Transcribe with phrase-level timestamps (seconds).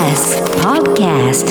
[0.00, 1.48] TBS Podcast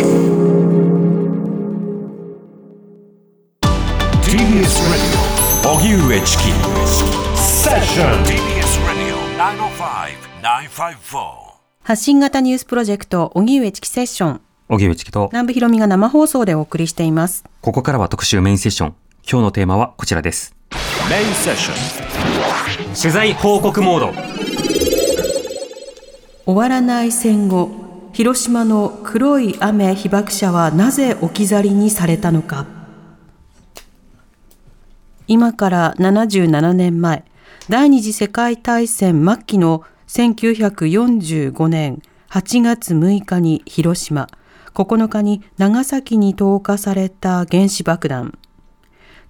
[4.24, 6.44] TBS Radio 荻上チキ
[7.38, 9.14] セッション TBS Radio
[10.42, 11.26] 905-954
[11.84, 14.42] 発信型ニュースプロジェクト、荻上チキセッション。
[14.68, 17.44] 荻上チキと、南部ひろみが生放送でお送りしています。
[17.62, 18.96] ここからは特集メインセッション。
[19.30, 20.56] 今日のテーマはこちらです。
[21.08, 21.74] メインセッショ
[22.94, 24.14] ン取材報告モード。
[26.46, 27.89] 終わらない戦後、
[28.20, 32.66] 広島の黒い雨被爆者はなぜ置き去りにされたのか。
[35.26, 37.24] 今から77年前、
[37.70, 44.28] 第二次世界大戦末期の1945年8月6日に広島、
[44.74, 48.38] 9日に長崎に投下された原子爆弾。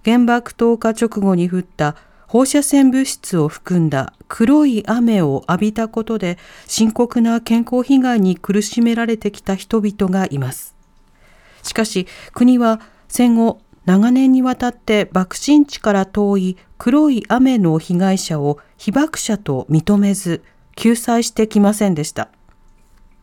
[0.04, 1.94] 原爆投下直後に降った
[2.30, 6.38] 放射線物質を含んだ黒い雨を浴びたことで
[6.68, 10.76] 深刻な健康被害に苦しめられてきた人々がいます。
[11.64, 20.44] しかし国は戦後長年にわたって爆心地から遠い黒い雨の被害者を被爆者と認めず
[20.76, 22.28] 救済してきませんでした。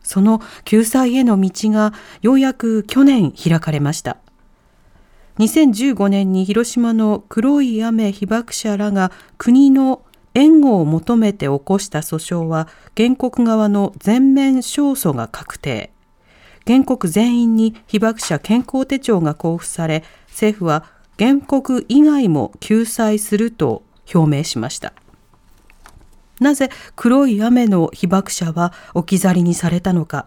[0.02, 4.18] その救済への道がようやく去年開かれました。
[5.38, 10.02] 2015年に広島の黒い雨被爆者らが国の
[10.34, 15.92] 援護を求めて起こした訴訟は原告側の全面勝訴が確定。
[16.66, 20.84] 原告全員に被爆者健康手帳が交付され、政府は
[21.18, 24.92] 原告以外も救済すると表明しました。
[26.40, 30.26] なぜ黒い雨の被爆者は置き去りにされたのか。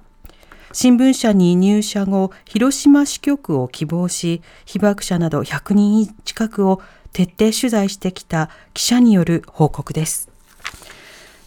[0.74, 6.82] 新聞社に入社後、広島支局を希望し、被爆者など100人近くを
[7.14, 10.30] 徹底取材してきた記者による報告です。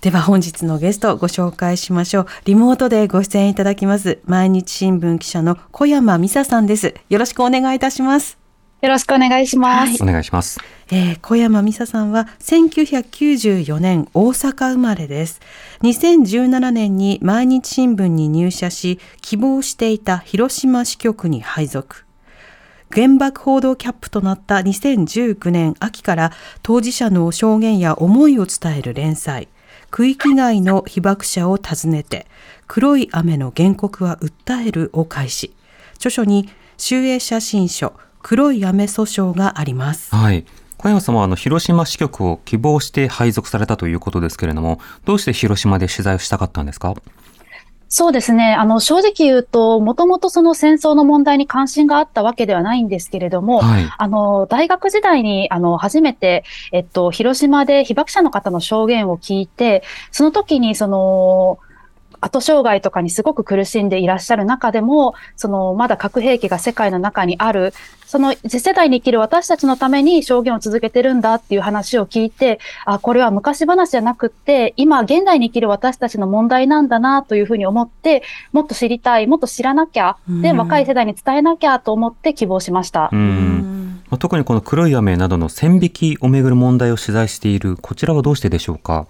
[0.03, 2.27] では本日のゲストをご紹介しましょう。
[2.45, 4.19] リモートでご出演いただきます。
[4.27, 6.95] 毎日新聞記者の小山美沙さんです。
[7.09, 8.44] よろしくお願いいたします。
[8.81, 10.03] よろしくお願いします。
[10.03, 10.61] お願いします。
[10.91, 15.41] えー小山美沙さんは1994年大阪生まれです。
[15.83, 22.05] 2017年に毎日新聞に入社し、希望していた広島支局に配属。
[22.93, 26.33] 原爆報道キャップとなった2019年秋から
[26.63, 29.49] 当事者の証言や思いを伝える連載、
[29.91, 32.27] 区域外の被爆者を訪ねて、
[32.67, 35.55] 黒い雨の原告は訴えるを開始。
[35.97, 37.95] 著書に、集英写真書、
[38.25, 40.15] 黒い雨訴訟があります。
[40.15, 40.47] はい。
[40.79, 46.95] 小山さんはあの広島支局を希望して配属されたということですけれども、どうして広島で取材をしたかったんですか？
[47.89, 48.55] そうですね。
[48.55, 53.85] あの、正直言うと、もともとその戦争の問題に関心があったわけではないんですけれども、はい。
[53.97, 61.59] あの、大学時代に、あの、初めて、えっと、広島で被爆者の方の証言を聞いて、その時に、その、
[62.25, 67.75] 後障害とかにすごく苦しんでいらっしゃる中でも、その、まだ核兵器が世界の中にある、
[68.07, 83.17] その次世代に生きる私たちのために証言を続けてるんだっていう話を聞いて、あ、これは昔話じゃなくって、今現代に生きる私たちの問題なんだなというふうに思って、もっと知りたい、もっと知らなきゃ、で、うん若い世代に伝えなきゃと思って希望しましたう。。
[83.17, 89.07] うんまあ特にこの黒い雨などの線引きをめぐる問題を取材している、こちらはどうしてでしょうか？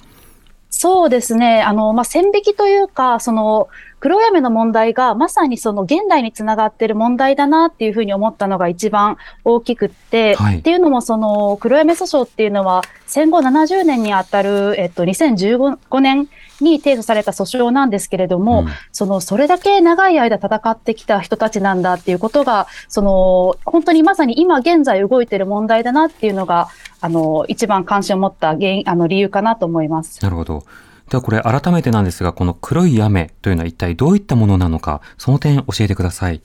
[0.76, 1.62] そうですね。
[1.62, 3.68] あの、まあ、線引きというか、その、
[4.00, 16.28] 黒い雨の問題がまさにその現代につながっている問題だなっていうふうに思ったのが一番大きくって、はいっていうのもその黒い雨訴訟っていうのは戦後70年にあたる、えっと、2015年
[16.60, 26.68] に提訴された訴訟なんですけれども、うんその、それだけ長い間戦ってきた人たちなんだっていうことが、その、本当にまさに今現在動いている問題だなっていうのが、
[27.00, 30.22] あの、一番関心を持った原因、あの、理由かなと思います。
[30.22, 30.64] なるほど。
[31.10, 36.40] ではこれ改めてなんですが、この黒い雨というのは一体どういったものなのか、その点教えてください。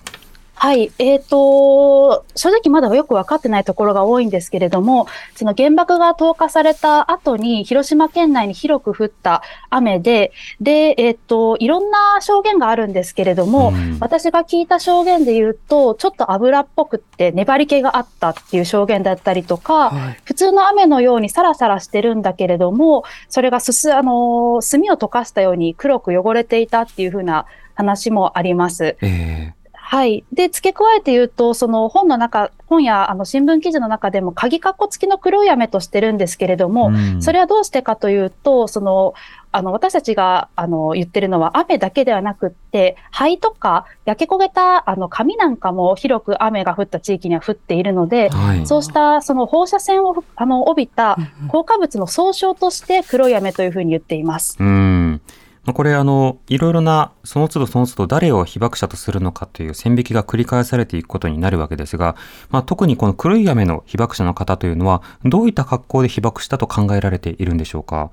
[0.61, 0.91] はい。
[0.99, 27.45] えっ、と、正直まだよく分かってないところが多いんですけれども、その原爆が投下された後に、広島県内に広く降った雨で、で、えっ、と、いろんな証言があるんですけれども、うん私が聞いた証言で言うと、ちょっと油っぽくって粘り気があったっていう証言だったりとか、はい普通の雨のようにサラサラしてるんだけれども、それがすす、あの、炭を溶かしたように黒く汚れていたっていうふうな
[27.75, 28.97] 話もあります。
[29.01, 29.53] え
[29.89, 30.23] はい。
[30.31, 39.15] で、付け加えて言うと、その本の中、本やあの新聞記事の中でも、鍵括弧付きの黒い雨としてるんですけれども、うんそれはどうしてかというと、その、
[39.51, 48.67] あの、私たちが、あの、言ってるのは雨だけではなくって、灰とか焼け焦げた、あの、紙なんかも広く雨が降った地域には降っているので、はい。
[48.67, 51.17] そうした、その放射線を、あの、帯びた
[51.51, 54.55] 硬化物の総称として黒い雨というふうに言っています。
[54.59, 54.98] うん。
[55.69, 62.15] まあこれあの、いろいろな、その都度その都度誰を被爆者とするのかという線引きが繰り返されていくことになるわけですが、
[62.49, 68.09] まあ、特にこの黒い雨の被爆者の方というのは、どういった格好で被爆したと考えられているんでしょうか？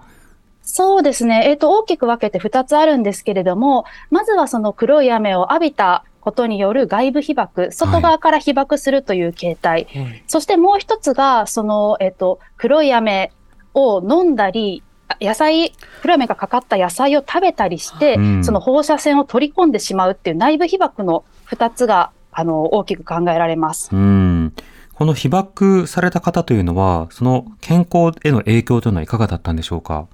[0.61, 1.47] そうですね。
[1.47, 9.87] えっ、と、大きく分けて2つあるんですけれども、まずはその黒い雨を浴びたことによる外部被爆、外側から被爆するという形態。
[10.27, 13.33] そしてもう一つが、その、えっ、と、黒い雨
[13.73, 14.86] を飲んだり、あ
[15.21, 15.73] 野菜、
[16.03, 23.89] 黒い雨がかかった野菜を食べたりして、うんその放射線を取り込んでしまうっていう内部被爆の2つが、あの、大きく考えられます。
[23.95, 24.53] うん。
[24.95, 30.07] この被爆された方というのは、その健康への影響というのはいかがだったんでしょうか？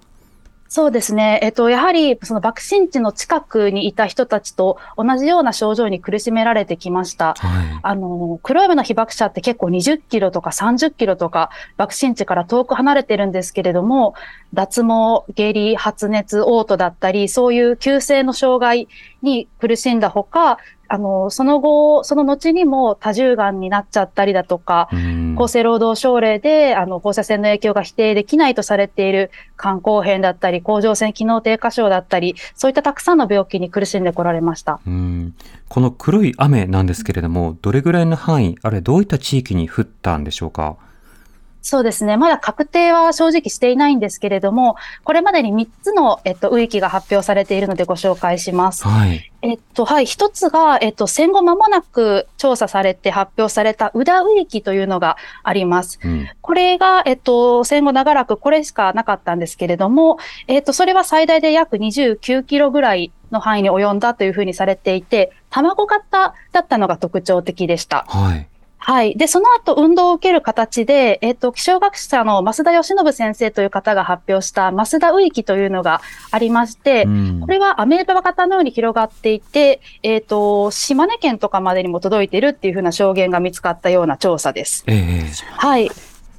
[0.73, 1.39] そうですね。
[1.43, 7.35] えっと、やはり、その爆心地の近くにいた人たちと同じような症状に苦しめられてきました。
[7.35, 7.81] はい。
[7.83, 14.15] あの、黒山の被爆者って結構20キロとか30キロとか爆心地から遠く離れてるんですけれども、
[14.55, 18.89] 脱毛、下痢、発熱、嘔吐だったり、そういう急性の障害
[19.23, 20.59] に苦しんだほか、
[20.89, 34.81] あの、その後、その後にも多重がんになっちゃったりだとか、うん厚生労働省令で、あの、放射線の影響が否定できないとされている肝硬変だったり、甲状腺機能低下症だったり、そういったたくさんの病気に苦しんでこられました。
[34.87, 35.35] うん
[35.71, 40.77] この黒い雨なんですけれども、どれぐらいの範囲、あれどういった地域に降ったんでしょうか？
[41.63, 42.17] そうですね。
[42.17, 44.75] まだ確定は正直していないんですけれども、
[45.05, 48.83] これまでに3つの、えっと、雨域が発表されているのでご紹介します。
[48.83, 49.31] はい。
[49.43, 50.07] えっと、はい。
[50.07, 56.01] 一つが、えっと、戦後間もなく調査されて発表された宇田雨域というのがあります。
[56.05, 56.29] うん。
[56.41, 60.19] これが、えっと、戦後長らくこれしかなかったんですけれども、
[60.49, 68.05] えっと、それは最大で約29キロぐらいの範囲に及んだというふうにされていて、卵型だったのが特徴的でした。
[68.09, 68.49] はい。
[68.85, 69.17] はい。
[69.17, 76.01] で、その後、運動を受ける形で、えっ、と、気象学者の増田義信先生という方が発表した増田雨域というのが
[76.33, 84.83] ありまして、うんこれはアメーバ型のように広がっていて、えっ、と、島根県とかまでにも届いているっていうふうな証言が見つかったような調査です。
[84.89, 85.89] ええはい。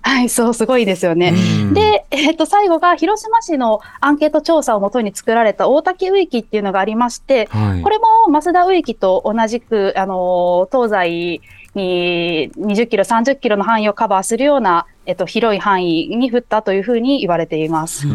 [0.02, 1.34] はい、そう、すごいですよね。
[1.34, 7.82] うんで、えっ、と、最後が広島市のアンケート調査をもとに作られた大滝雨域っていうのがありまして、はい。
[7.82, 11.42] これも増田雨域と同じく、あの、東西に
[11.76, 18.08] 20キロ、30キロの範囲をカバーするような、えっと、広い範囲に降ったというふうに言われています。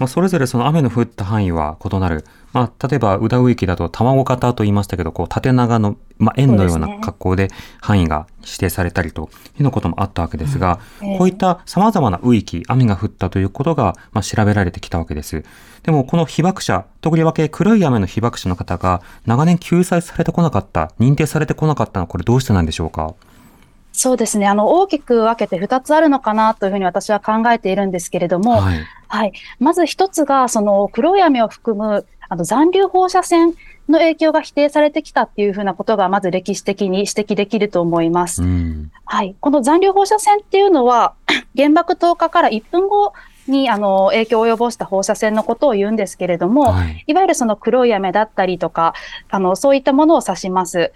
[0.00, 2.24] うんまあ、それぞれその雨の降った範囲は異なる。
[2.52, 7.48] まあ、例えば、宇田雨域だと卵型と言いましたけど、こう、縦長の、まあ、円のような格好で
[7.80, 9.30] 範囲が指定されたりというよ
[9.60, 15.44] うなこともあったわけですが、ええこういった様々な雨域、雨が降ったということが、まあ、調べられてきたわけです。
[15.84, 23.14] でも、この被爆者、とりわけ黒い雨の被爆者の方が、長年救済されてこなかった、認定されてこなかったのは、これどうしてなんでしょうか？
[23.92, 24.46] そうですね。
[24.46, 28.86] あの、大きく分けて2つあるのかなというふうに私は考えているんですけれども、はい。
[29.08, 29.32] はい。
[29.58, 33.54] まず一つが、その黒い雨を含むあの残留放射線
[33.88, 38.42] の影響が否定されてきたっていうふうなことが、まず歴史的に指摘できると思います。
[38.42, 38.92] うん。
[39.04, 39.34] はい。
[39.40, 41.14] この残留放射線っていうのは、
[41.56, 43.12] 原爆投下から1分後
[43.48, 47.04] にあの影響を及ぼした放射線のことを言うんですけれども、はい。
[47.08, 48.94] いわゆるその黒い雨だったりとか、
[49.28, 50.92] あの、そういったものを指します。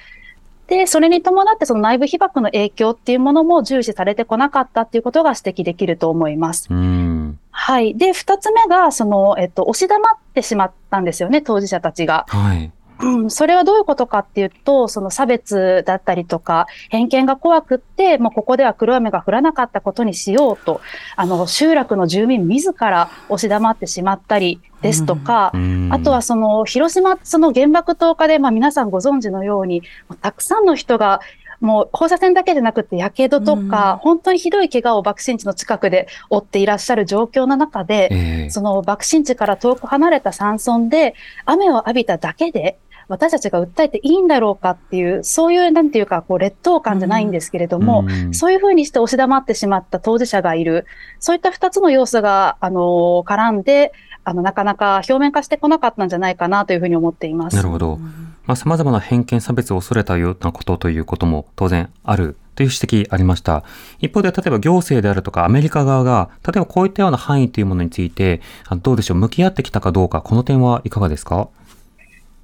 [0.66, 6.68] で、それに伴ってその内部被爆の影響っていうものも重視されてこなかったっていうことが指摘できると思います。
[6.70, 7.38] うん。
[7.50, 7.96] はい。
[7.96, 12.24] で、二つ目が、その、えっと、押し黙ってしまったんですよね、当事者たちが。
[12.28, 12.72] はい。
[13.00, 20.80] うん、それはどういうことかっていうと、その差別だったりとか、偏見が怖くって、もうここでは黒雨が降らなかったことにしようと、
[21.16, 25.88] あの、集落の住民自ら押し黙ってしまったりですとか、うん。
[25.90, 29.82] あとはその、広島、その原爆投下で、まあ皆さんご存知のように、
[30.20, 31.20] たくさんの人が、
[31.60, 38.50] もう放射線だけでなくて、やけどとか、本当にひどい怪我を爆心地の近くで負っていらっしゃる状況の中で、ええ。
[38.50, 41.14] その爆心地から遠く離れた山村で
[41.46, 42.76] 雨を浴びただけで
[43.08, 48.34] 私たちが訴えていいんだろうかっていう、そういうなんていうかこう劣等感じゃないんですけれども、うん。
[48.34, 50.86] そういうふうにして押し黙ってしまった当事者がいる。
[51.18, 53.92] そういった二つの要素が、あの、絡んで、
[54.24, 57.56] あの、なかなか表面化してこなかったんじゃないかなというふうに思っています。
[57.56, 57.98] なるほど。
[58.46, 63.64] まあ、様々な偏見差別を恐れたようなことということも当然あるという指摘ありました。
[64.00, 71.48] 一方で、例えば行政であるとかアメリカ側が、例えばこういったような範囲というものについて、あどうでしょう、向き合ってきたかどうか、この点はいかがですか？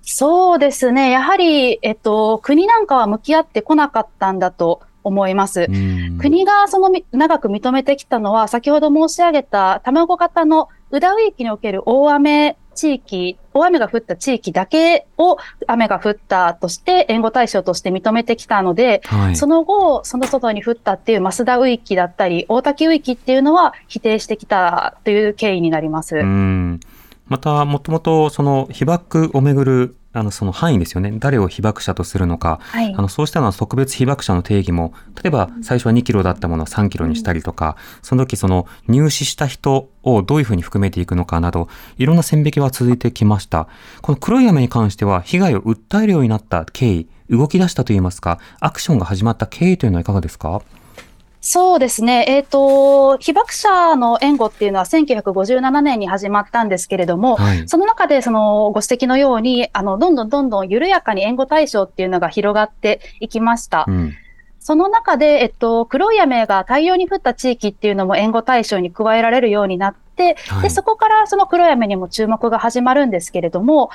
[0.02, 1.10] そうですね。
[1.10, 5.66] やはり、えっと、国なんかは向き合ってこなかったんだと思います。
[5.68, 19.36] うん国がそのみ長く認めてきたのは、先ほど申し上げた卵型の宇田雨域における大雨地域、大雨が降った地域だけを雨が降ったとして、援護対象として認めてきたので、はい。
[19.36, 26.16] その後、その外に降ったっていう増田雨域だったり、大滝雨域っていうのは否定してきたという経緯になります。
[26.16, 26.80] うん。
[27.26, 31.12] また、もともとその被爆をめぐるあのその範囲ですよね。
[31.18, 32.58] 誰を被爆者とするのか。
[32.62, 43.68] はいあのそうしたような特別被爆者の定義も、例えば最初は2キロだったものを3キロにしたりとか、その時その入試した人をどういうふうに含めていくのかなど、いろんな線引きは続いてきました。
[44.02, 50.60] この黒い雨に関しては、被害を訴えるようになった経緯、動き出したといいますか、アクションが始まった経緯というのはいかがですか？
[51.40, 52.26] そうですね。
[52.28, 63.86] えっ、と、被爆者の援護っていうのは1957年に始まったんですけれども、はいその中でそのご指摘のように、あの、どんどんどんどん緩やかに援護対象っていうのが広がっていきました。
[63.88, 64.14] うん。
[64.58, 73.90] その中で、えっと、黒い雨が大量に降った地域っていうのも援護対象に加えられるようになって、はいで、そこからその黒い雨にも注目が始まるんですけれども、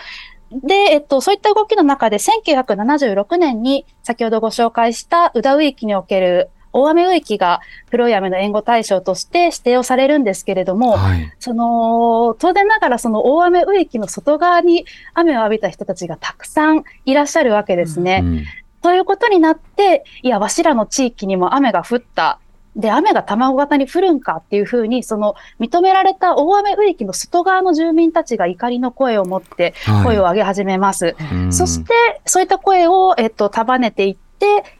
[0.52, 11.34] で、えっと、そういった動きの中で1976年に先ほどご紹介した宇田雨域における大雨雨域が黒い雨の援護対象として指定をされるんですけれども、はい。
[11.39, 18.22] その、当然ながらその大雨雨域の外側に雨を浴びた人たちがたくさんいらっしゃるわけですね。
[18.24, 18.44] うん
[18.82, 22.38] ということになって、いや、わしらの地域にも雨が降った。
[22.75, 31.15] で、雨が卵型に降るんかっていうふうに、その認められた大雨雨域の外側の住民たちが怒りの声を持ってはい声を上げ始めます。
[31.34, 31.94] うんそして、
[32.25, 34.25] そういった声を、えっと、束ねていって、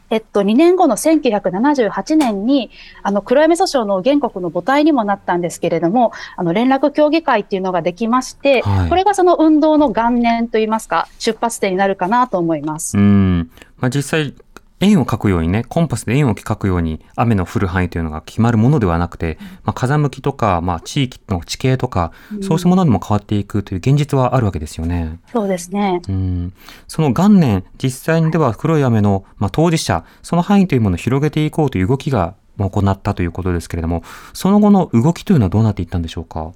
[0.08, 2.70] えっと、2年後の1978年に、
[3.02, 12.96] あの、黒雨訴訟の原告の母体にもなったんですけれども、あの、連絡協議会っていうのができまして、はいこれがその運動の元年といいますか、出発点になるかなと思います。
[12.96, 13.50] うん。
[13.78, 14.34] まあ、実際、
[14.80, 25.18] 円を描くようにね、コンパスで円を描くように雨の降る範囲というのが決まるものではなくて、まあ、風向きとか、まあ、地域の地形とか、そうしたものでも変わっていくという現実はあるわけですよね。
[25.32, 26.02] そうですね。
[26.08, 26.52] うん。
[26.88, 34.02] その元年、実際にでは黒い雨の、まあ、当事者、その範囲というものを広げていこうという動きがまあ行ったということですけれども、
[34.32, 36.52] その後の動きというのはどうなっていったんでしょうか？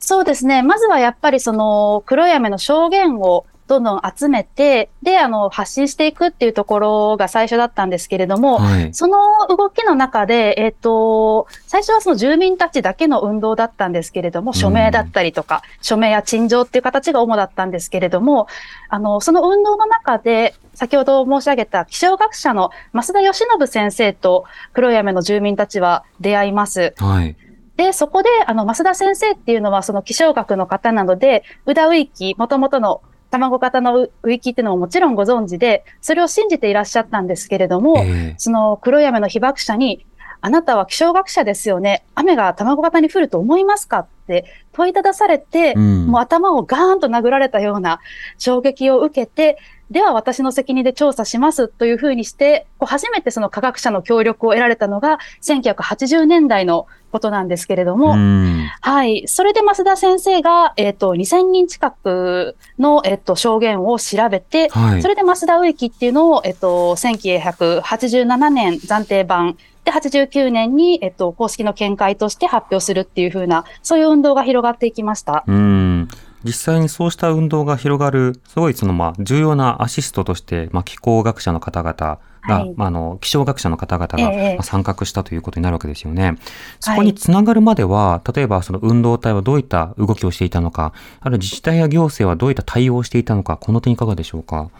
[0.00, 0.62] そうですね。
[0.62, 8.94] まずはやっぱりその黒い雨の証言をどんどん集めて、で、あの、発信していくっていうところが最初だったんですけれども、はい。
[8.94, 9.16] その
[9.48, 18.48] 動きの中で、えっ、と、最初はその住民たちだけの運動だったんですけれども、署名だったりとか、署名や陳情っていう形が主だったんですけれども、
[18.90, 26.94] あの、その運動の中で、先ほど申し上げた気象学者の増田義信先生と黒い雨の住民たちは出会います。
[26.98, 27.36] はい。
[27.76, 38.34] で、そこで、あの、増田先生っていうのは、その気象学の方なので、宇田ウイキ、もともとの卵型のウウイキっていうのももちろんご存知で、それを信じていらっしゃったんですけれども、え。
[38.38, 40.06] その黒い雨の被爆者に、
[40.44, 42.04] あなたは気象学者ですよね。
[42.14, 47.98] 雨が卵型に降ると思いますかって問いただされて、うんもう頭をガーンと殴られたような
[48.36, 49.56] 衝撃を受けて、
[49.90, 58.68] では私の責任で調査しますというふうにして、こう初めてその科学者の協力を得られたのが1980年代のことなんですけれども、うん。
[58.82, 59.22] はい。
[59.26, 65.08] それで増田先生が、えっ、と、2000人近くの、えっ、と、証言を調べて、はいそ。
[65.08, 75.44] れで増田植木っていうのを、えっ、と、1987年暫定版で、89年に、えっ、と、公式の見解として発表するっていう風な、そういう運動が広がっていきました。
[75.46, 76.08] うん。
[76.44, 86.36] 実際にそうした運動が広がる、すごいそのまあ重要なアシストとして、まあ、気候学者の方々が、はいまあ、あの気象学者の方々が、参画したということになるわけですよね。
[86.80, 94.70] そこにつながるまでは、例えばその運動体はどういった動きをしていたのか、あるいは自治体や行政はどういった対応をしていたのか、この点いかがでしょうか？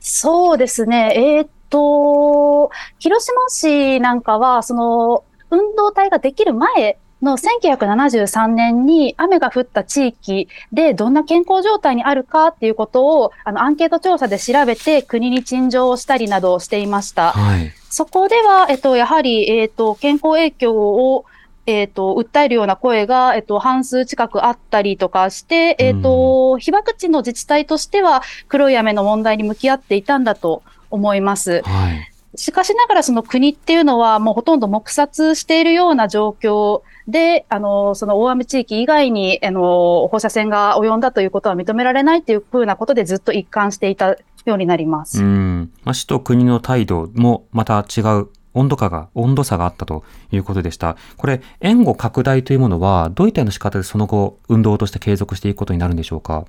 [0.00, 1.12] そうですね。
[1.14, 17.32] えーっと、広島市なんかは、その、運動体ができる前の1973年に雨が降った地域でどんな健康状態にあるかっていうことを、あの、アンケート調査で調べて国に陳情をしたりなどをしていました。
[17.32, 17.72] はい。
[17.90, 21.24] そこでは、えっと、やはり、えっと、健康影響を、
[21.66, 30.62] えっと、訴えるような声が、えっと、半数近くあったりとかして、えっと、被爆地の自治体としては、黒い雨の問題に向き合っていたんだと
[30.92, 31.62] 思います。
[31.64, 32.08] はい。
[32.34, 45.22] しかしながらその国っていうのはもうほとんど黙殺しているような状況で、あの、その大雨地域以外に、あの、放射線が及んだということは認められないというふうなことでずっと一貫していたようになります。
[45.22, 45.72] うん。
[45.84, 50.96] まあ、市と国の態度もまた違う温度差が、温度差があったということでした。
[51.16, 56.44] これ、援護拡大というものは、どういったような仕方でその後、運動として継続していくことになるんでしょうか？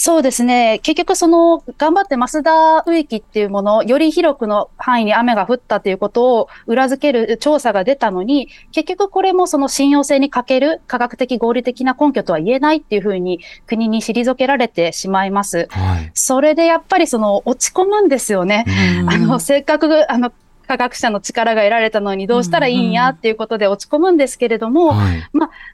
[0.00, 0.78] そうですね。
[0.84, 15.66] 結局その、頑張って増田植木っていうもの、より広くの範囲に雨が降ったということを裏付ける調査が出たのに、結局これもその信用性に欠ける科学的合理的な根拠とは言えないっていうふうに国に退けられてしまいます。
[15.68, 16.12] はい。
[16.14, 18.66] それでやっぱりその落ち込むんですよね。
[19.08, 20.30] あの、せっかく、あの、
[20.68, 25.28] 科学者の力が得られたのにどうしたらいいんやっていうことで落ち込むんですけれども、はい。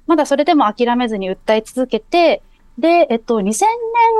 [0.07, 2.41] まだそれでも諦めずに訴え続けて、
[2.79, 3.67] で、えっと、2000年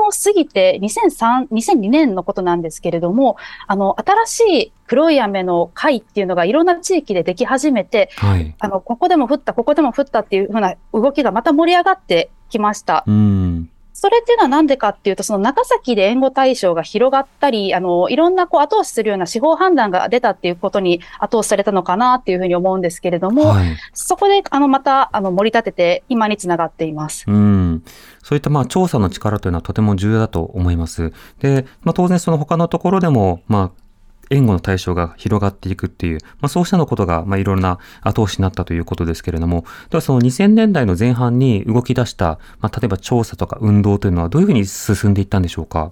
[0.07, 8.55] を過ぎて、2003、2002年のことなんですけれども、あの、新しい黒い雨の会っていうのがいろんな地域ででき始めて、はい。
[8.59, 13.03] あの、ここでも降った、ここでも降ったっていうふうな動きがまた盛り上がってきました。
[13.05, 13.69] うん。
[13.95, 23.77] それっていうのはなんでかっていうと、その長崎で援護対象が広がったり、あの、いろんなこう後押しするような司法判断が出たっていうことに後押しされたのかなっていうふうに思うんですけれども、はい。
[23.93, 27.23] そこで、あの、また、あの、盛り立てて、今につながっています。
[27.25, 27.85] うん。
[28.21, 31.13] そういったまあ調査の力というのはとても重要だと思います。
[31.39, 33.84] で、まあ当然その他のところでも、まあ、
[34.29, 45.91] 援護の対象が広がっていくっていう、まあそうしたのことが、まあいろいろな後押しになったということですけれども、ではその2000年代の前半に動き出した、まあ例えば調査とか運動というのはどういうふうに進んでいったんでしょうか？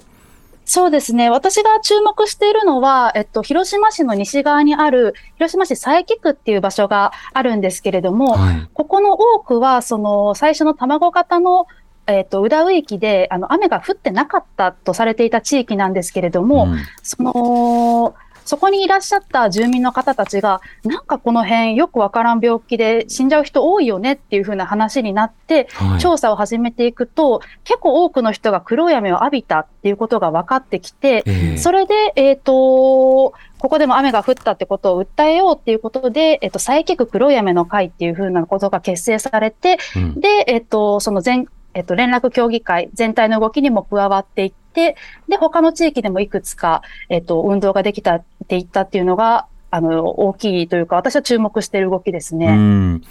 [0.66, 1.30] そうですね。
[1.30, 8.70] 私が注目しているのは、えっと、広島市の西側にある、広島市佐伯区っていう場所があるんですけれども、はい。
[8.74, 11.68] ここの多くは、その、最初の卵型の、
[12.08, 26.00] えっと、宇田雨域で、あの、雨が降ってなかったとされていた地域なんですけれども、うんその、そこにいらっしゃった住民の方たちが、なんかこの辺よくわからん病気で死んじゃう人多いよねっていう風な話になって、はい。
[26.00, 44.96] 調査を始めていくと、結構多くの人が黒い雨を浴びたっていうことが分かってきて、ええそれで、えっ、と、ここでも雨が降ったってことを訴えようっていうことで、えっ、と、佐伯区黒い雨の会っていう風なことが結成されて、うんで、えっ、と、その全、えっ、と、連絡協議会全体の動きにも加わっていって、
[45.28, 52.48] で、他の地域でもいくつか、えっ、と、運動ができたっていったっていうのが、あの、大きいというか、私は注目している動きですね。
[52.48, 53.02] うん。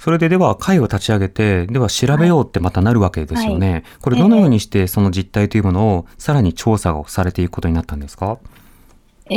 [0.00, 3.84] それででは会を立ち上げて、では調べようってまたなるわけですよね。
[4.00, 8.38] これどのようにしてその実態というものをさらに調査をされていくことになったんですか？
[8.42, 8.59] え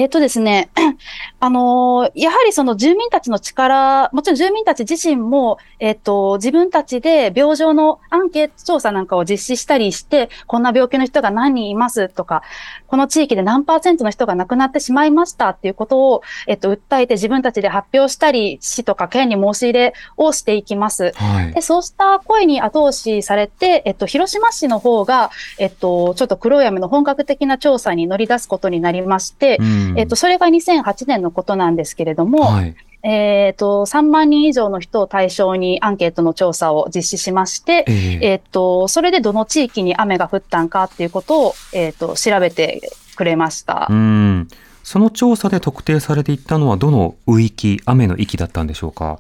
[0.06, 0.70] っ、とですね、
[1.40, 12.44] あのーやはりその住民たちの力、もちろん住民たち自身も、えっ、と、自分たちで病状のアンケート調査なんかを実施したりして、こんな病気の人が何人いますとか、
[12.88, 21.12] この地域で何パーセントの人が亡くなってしまいましたっていうことを、えっ、と、訴えて自分たちで発表したり、市とか県に申し入れをしていきます。
[21.16, 21.62] はいで、。
[21.62, 32.76] そうした声に後押しされて、えっと、広島市の方が、えっと、ちょっと黒い雨の本格的な調査に乗り出すことになりまして、うんえっと、それが2008年のことなんですけれども、はい。
[33.06, 42.82] えっと、3万人以上の人を対象にアンケートの調査を実施しまして、えええっと、それでどの地域に雨が降ったんかっていうことを、えっと、調べて
[43.18, 43.88] くれました。
[43.90, 44.48] うん。
[44.84, 49.20] その調査で特定されていったのはどの雨域、雨の域だったんでしょうか？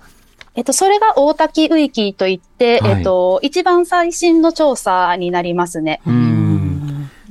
[0.56, 6.00] えっと、それが大滝雨域といって、はいえっと、一番最新の調査になりますね。
[6.06, 6.43] うん。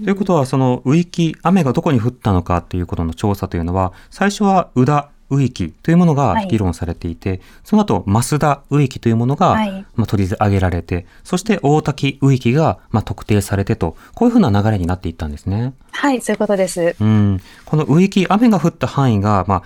[0.03, 15.75] ということは、その雨域、雨がどこに降ったのかということの調査というのは、最初は宇田雨域というものがはい議論されていて、その後、増田雨域というものが、はいまあ、取り上げられて、そして大滝雨域が、まあ、特定されてと、こういうふうな流れになっていったんですね。
[15.93, 16.97] はい、そういうことです。
[17.01, 17.41] うん。
[17.65, 19.63] この雨域、雨が降った範囲が、まあ、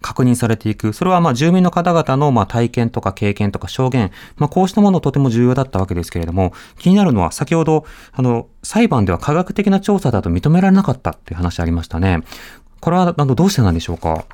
[0.00, 0.92] 確認されていく。
[0.92, 12.20] それはまあ住民の方々のまあ体験とか経験とか証言、まあこうしたものとても重要だったわけですけれども、気になるのは先ほど、あの、裁判では科学的な調査だと認められなかったっていう話ありましたね。
[12.80, 14.24] これはあのどうしてなんでしょうか？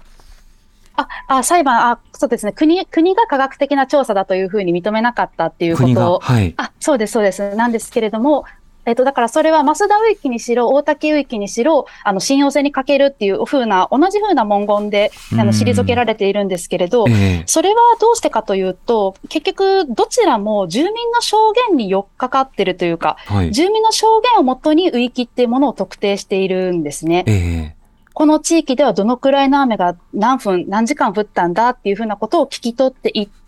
[0.95, 2.53] あ、あ、裁判、あ、そうですね。
[2.53, 6.03] 国、国が科学的な調査だというふうに認めなかったっていうこ国が。
[6.03, 6.21] とを。
[6.21, 6.55] はい。
[6.57, 7.55] あ、そうです、そうです。
[7.55, 8.45] なんですけれども、
[8.87, 21.37] えっと、だからそれは増田雨域にしろ、大滝雨域にしろ、あの、信用性に欠けるっていう風な、同じ風な文言で、あの、うん退けられているんですけれど、ええそれはどうしてかというと、結局、どちらも住民の証
[21.69, 23.51] 言に寄っかかってるというか、はい。
[23.53, 27.25] 住民の証言をもとに雨域っていうものを特定しているんですね。
[27.27, 27.77] ええ
[28.17, 33.46] この地域ではどのくらいの雨が何分、何時間降ったんだっていうふうなことを聞き取っていって、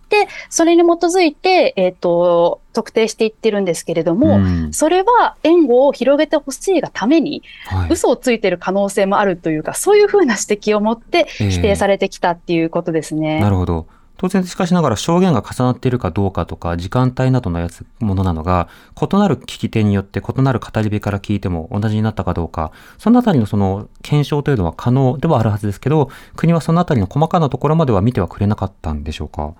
[0.48, 13.40] それに基づいて、えっ、と、特定していってるんですけれども、うんそれは援護を広げてほしいがために、はい嘘をついてる可能性もあるというか、そういうふうな指摘を持ってええ否定されてきたっていうことですね。
[13.40, 13.86] なるほど。
[14.18, 18.68] 当然しかしながら証言が重なっているかどうかとか時間帯などのやつものなのが
[19.00, 29.54] 異なる聞き手によって異なる語り部から聞いても同じになったかどうかそのあたりのその検証というのは可能ではあるはずですけど国はそのあたりの細かなところまでは見てはくれなかったんでしょうか？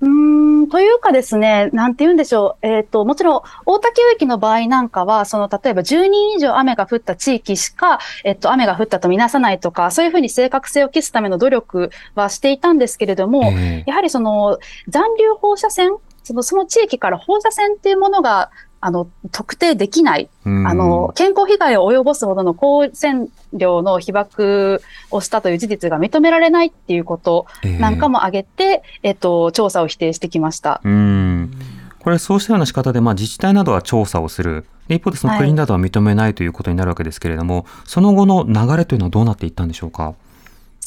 [0.00, 2.66] うーん、というかですね、なんて言うんでしょう。
[2.66, 20.28] えっ、と、もちろん、大滝雨域の場合なんかは、その、例えば10人以上雨が降った地域しか、えっ、と、雨が降ったとみなさないとか、そういうふうに正確性を期すための努力はしていたんですけれども、ええやはりその、残留放射線、その、その地域から放射線っていうものが、あの、特定できない。
[20.44, 30.80] うんあの、健康被害を及ぼすほどの高線量の被爆をしたという事実が認められないっていうことええなんかも挙げて、えっと、調査を否定してきました。
[30.84, 31.50] うん
[31.98, 34.64] これそうしたような仕方で、まあ、自治体などは調査をする。
[34.86, 40.14] で一方でその国などは認めないということになるわけですけれども、その後の流れというのはどうなっていったんでしょうか？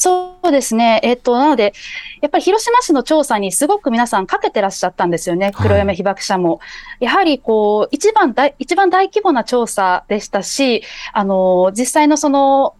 [0.00, 0.98] そうですね。
[1.02, 1.74] えっと、なので、
[2.22, 5.52] やっぱり広島市の調査にすごく皆さんかけてらっしゃったんですよね。
[5.54, 6.60] 黒山被爆者も。
[7.00, 10.82] やはり、こう、一番大、一番大規模な調査でしたし、
[11.12, 12.76] あの、実際のその、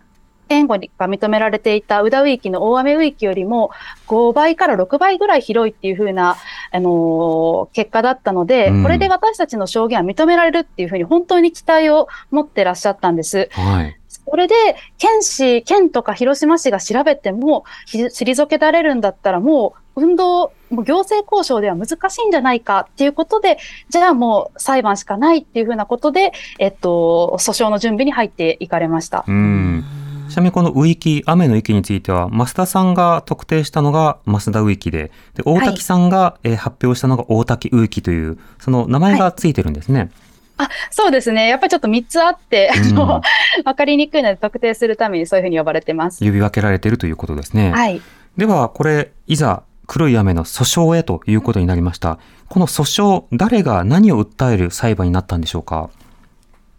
[0.48, 3.70] 援護が認められていた宇田ウィキの大雨ウィキよりも
[4.08, 6.38] 5倍から6倍ぐらい広いっていうふうな、
[6.72, 13.48] あのー、結果だったので、うん、これで私たちの証言は認められるっていうふうに本当に期待を持ってらっしゃったんです。
[13.52, 13.99] はい。
[14.30, 14.54] これで、
[14.96, 29.24] 県市、県とか広島市が調べても、退けられるんだったら、もう運動、もう行政交渉では難しいんじゃないかっていうことで、じゃあもう裁判しかないっていうふうなことで、えっと、訴訟の準備に入っていかれました。
[29.26, 29.84] うん
[30.28, 39.98] ちなみにこのウィキ、雨の域については、増田さんが特定したのが増田ウィキで、で大滝さんが、はい、え発表したのが大滝ウィキという、その名前がついてるんですね。
[39.98, 40.10] はい
[40.62, 41.48] あそうですね。
[41.48, 43.22] やっぱりちょっと3つあって、うん、わ
[43.74, 46.24] かりにくいので特定するためにそういうふうに呼ばれてます。
[46.24, 47.70] 呼び分けられているということですね。
[47.70, 48.02] はい。
[48.36, 52.18] では、これ、いざ、黒い雨の訴訟へということになりました。
[52.48, 55.90] この訴訟、誰が何を訴える裁判になったんでしょうか？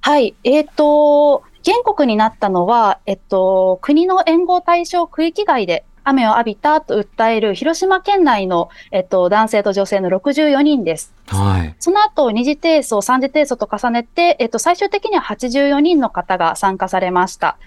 [0.02, 0.36] はい。
[0.44, 11.14] えっ、ー、と、原告になったのは、えっと、国の援護対象区域外で雨を浴びたと訴える広島県内の、えっと、男性と女性の64人です。
[11.28, 11.76] はい。
[11.80, 17.58] その後、二次提訴、三次提訴と重ねて、えっと、最終的には84人の方が参加されました。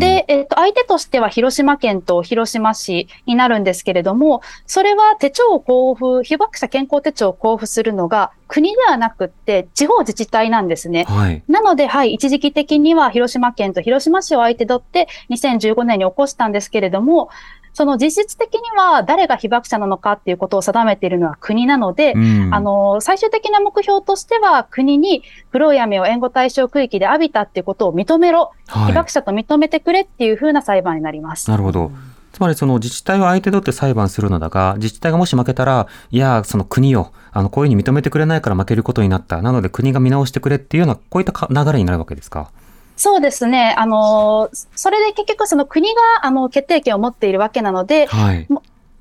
[0.00, 11.04] で、えっと、相手としては広島県と広島市になるんですけれども、それは手帳を交付、被爆者健康手帳を交付するのが国ではなくって地方自治体なんですね。
[11.04, 11.42] はい。
[11.46, 17.30] なので、はい、一時期的には広島県と広島市を相手取って2015年に起こしたんですけれども、
[17.72, 31.50] その実質的には誰が被爆者なのかっていうことを定めているのは国なので、うん、あの、最終的な目標としては国に黒い雨を援護対象区域で浴びたっていうことを認めろ、はい、被爆者と認めてくれっていうふうな裁判になります。
[31.50, 31.90] なるほど。
[32.32, 39.42] つまりその自治体を相手取って裁判するのだが、自治体がもし負けたら、いや、その国を、あの、こういうふうに認めてくれないから負けることになった。
[39.42, 42.50] なので国が見直してくれっていうような、こういった流れになるわけですか？
[42.96, 43.74] そうですね。
[43.78, 48.46] あの、それで結局その国があの決定権を持っているわけなので、はい、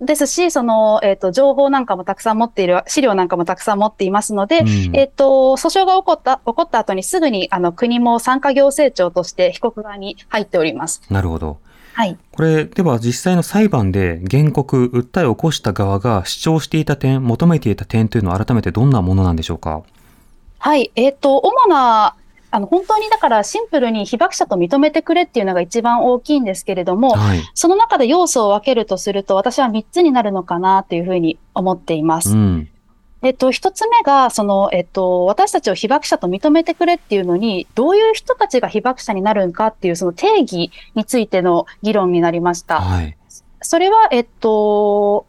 [0.02, 11.02] ですし、その、えっ、ー、と、情報なんかもたくさん持っている、資料なんかもたくさん持っていますので、うん、えっ、と、訴訟が起こった、起こった後にすぐに、あの、国も参加行政庁として被告側に入っております。
[11.10, 11.58] なるほど。
[11.94, 12.18] はい。
[12.32, 19.84] これ、では実際の裁判で原告、訴えを起こした側が主張していた点、求めていた点というのは改めてどんなものなんでしょうか？
[20.60, 20.92] はい。
[20.96, 22.16] えっ、ー、と、主な
[22.52, 32.32] あの、本当にだからシンプルに被爆者と認めてくれっていうのが一番大きいんですけれども、はい、その中で要素を分けるとすると、私は3つになるのかなというふうに思っています。
[32.32, 32.70] うん
[33.22, 42.80] えっと、一つ目が、その、えっと、私たちを被爆者と認めてくれっていうのに、どういう人たちが被爆者になるんかっていう、その定義についての議論になりました。
[42.80, 43.18] はい。
[43.62, 45.26] それは、えっと、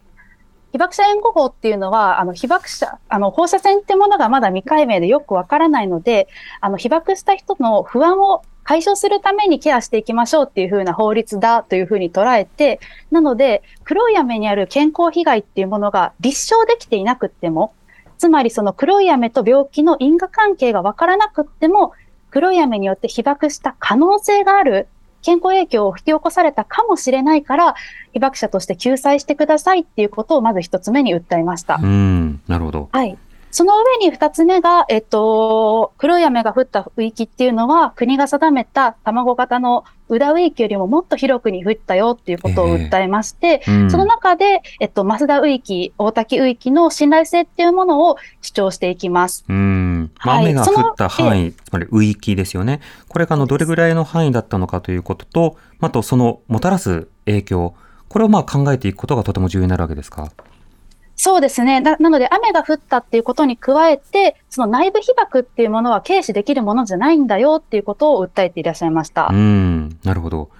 [0.73, 6.29] 被爆者援護法っていうのは、あの、被爆者、あの、放射線ってものがまだ未解明でよくわからないので、
[6.61, 12.79] あの、被爆した人の不安を解消するためにケアしていきましょうっていうふうな法律だというふうに捉えて、
[13.11, 17.75] なので、黒い雨にある健康被害っていうものが立証できていなくっても、
[18.19, 21.95] つまりその黒い雨と病気の因果関係がわからなくっても、
[22.31, 24.87] 黒い雨によって被爆した可能性がある
[25.23, 27.75] 健康影響を引き起こされたかもしれないから、
[28.13, 31.79] 被爆者として救済してくださいっていうことをまず一つ目に訴えました。
[31.83, 32.89] うん、なるほど。
[32.93, 33.17] はい。
[33.53, 49.45] その上に二つ目が、えっと、黒い雨が降った浮域っていうのは、国が定めた卵型の裏ウ域よりももっと広くに降ったよっていうことを訴えまして、えーうん、その中で、えっと、増田ウ域、大滝ウ域の信頼性っていうものを主張していきます。
[49.49, 49.90] うん。
[50.25, 52.81] まあ、雨が降った範囲、つまりウ域ですよね。
[53.09, 57.75] これがあの、どれぐらいの範囲だったのかということと、あと、そのもたらす影響、
[58.09, 60.33] これをまあ考えていくことがとても重要になるわけですか？
[61.17, 61.97] そうですねな。
[61.99, 69.29] なので、雨が降ったっていうことに加えて、その内部被爆っていうものは軽視できるものじゃないんだよっていうことを訴えていらっしゃいました。
[69.31, 70.51] うん、なるほど。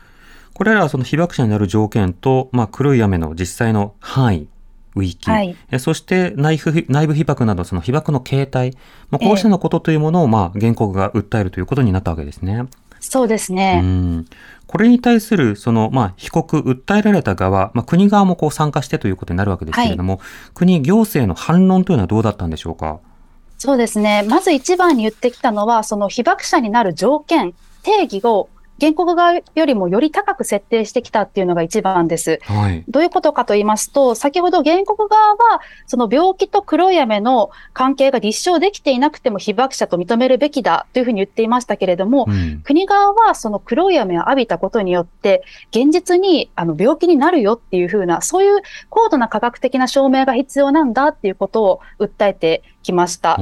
[0.53, 4.49] これらはその被爆者になる条件と、まあ、黒い雨の実際の範囲、
[4.95, 8.73] ウィキ、はい、そして内部内部被爆などその被爆の形態、
[9.11, 12.67] まあ、こうしたのことというものを、まあ、原告が訴えるということになったわけですね。
[13.01, 13.81] そうですね。
[13.83, 14.27] うん
[14.67, 23.01] これに対する、その、まあ、被告、訴えられた側、まあ、国側もこう参加してということになるわけですけれども、はい、国、行政の反論というのはどうだったんでしょうか？
[23.59, 24.25] そうですね。
[24.29, 28.49] まず一番に言ってきたのは、その被爆者になる条件、定義を
[28.81, 32.41] 原告側よりもより高く設定してきたっていうのが一番です。
[32.43, 32.85] はい。
[32.89, 42.63] どういうことかと言いますと、先ほど原告側は、その病気と黒い雨の関係が立証できていなくても被爆者と認めるべきだというふうに言っていましたけれども、うん。
[42.65, 53.39] 国側はその黒い雨を浴びたことによって、現実にあの病気になるよっていうふうな、そういう高度な科学的な証明が必要なんだっていうことを訴えてきました。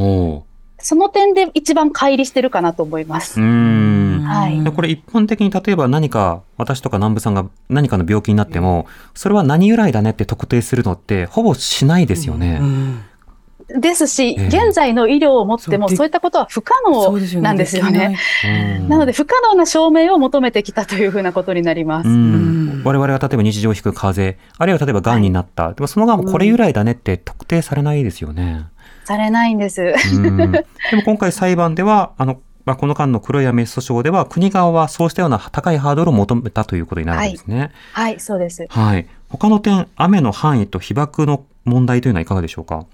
[0.81, 3.41] その点で一番乖離してるかなと思います。
[3.41, 3.88] うーん。
[4.29, 4.63] はい。
[4.63, 12.59] でこれ一般的に例えば何か私とか南部さんが何かの病気になってもそれは何由来だねって特定するのってほぼしないですよね。
[12.61, 13.01] うん
[13.69, 14.47] ですし、ええ。
[14.47, 18.19] 現在の医療をもってもそうでそういったことは不可能なんですよね。
[18.45, 18.89] うん。
[18.89, 22.09] なので不可能な証明を求めてきたというふうなことになります。
[22.09, 22.15] うん。
[22.15, 22.19] う
[22.79, 22.83] ん。
[22.85, 28.67] 我々が例えば日常を引く風邪あるいは例えば癌になった、でもその癌もこれ由来だねって特定されないですよね。
[29.05, 29.83] されないんです。
[30.15, 30.37] うん。
[30.53, 30.65] で
[30.95, 37.73] も今回裁判ではあの、まあ、この間の黒い雨訴訟では国側はそうしたような高いハードルを求めたということになるわけですね。
[37.95, 38.67] はい、そうです。
[38.69, 39.07] はい。
[39.31, 42.85] 他の点雨の範囲と被爆の問題というのはいかがでしょうか？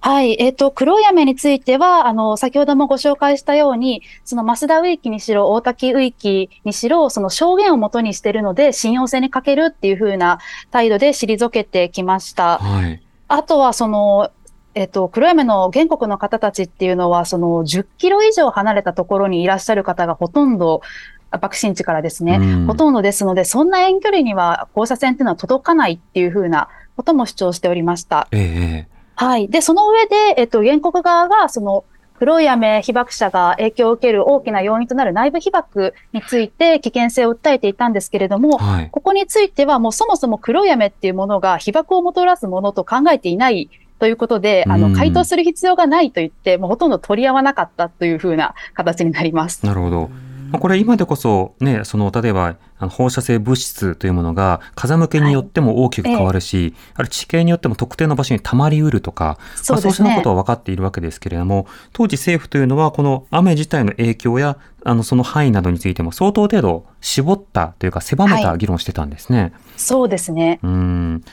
[0.00, 0.36] はい。
[0.38, 10.40] えっ、と、黒い雨については、あの、先ほどもご紹介したように、その増田ウイキにしろ、大滝ウイキにしろ、その証言をもとにしているので、信用性に欠けるっていう風な
[10.70, 12.58] 態度で退けてきました。
[12.58, 13.00] はい。
[13.28, 14.30] あとは、その、
[14.74, 20.82] えっと、黒い雨の原告の方たちっていうのは、その10キロ以上離れたところにいらっしゃる方がほとんど、
[21.30, 28.28] 爆心地からですね、うんほとんどですので、そんな遠距離には放射線っていうのは届かないっていう風なことも主張しておりました。
[28.32, 29.48] ええはい。
[29.48, 31.84] で、その上で、えっと、原告側が、その、
[32.18, 38.90] 黒い雨被爆者が影響を受ける大きな要因となる内部被爆について危険性を訴えていたんですけれども、はい。
[38.92, 43.70] ここについてはもうそもそも黒い雨っていうものが被爆をもたらすものと考えていない
[44.02, 49.64] ということで、あうんの、回答する必要がないと言って、もうほとんど取り合わなかったというふうな形になります。
[49.64, 50.10] なるほど。
[50.50, 60.16] まあこれ今でこそね、その例えば放射性物質というものが風向けによっても大きく変わるし、あるいは地形によっても特定の場所に溜まりうるとか、まあ、そうしたそうですね。
[60.16, 69.52] ことは分かっているわけですけれども、当時政府というのはこの雨自体の影響やあのその範囲などについても相当程度絞ったというか狭めた議論をしてたんですね。
[69.76, 70.58] そうですね。
[70.64, 71.24] うーん。